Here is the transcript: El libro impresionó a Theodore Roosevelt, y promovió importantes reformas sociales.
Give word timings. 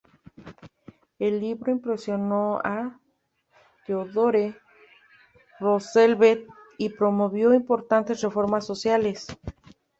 El 1.19 1.39
libro 1.41 1.71
impresionó 1.71 2.57
a 2.63 2.99
Theodore 3.85 4.57
Roosevelt, 5.59 6.49
y 6.79 6.89
promovió 6.89 7.53
importantes 7.53 8.19
reformas 8.23 8.65
sociales. 8.65 9.27